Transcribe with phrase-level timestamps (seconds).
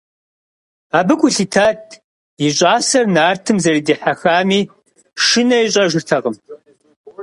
[0.97, 1.81] Абы гу лъитат
[2.45, 4.61] и щӀасэр нартым зэрыдихьэхами,
[5.25, 6.35] шынэ ищӀэжыртэкъым.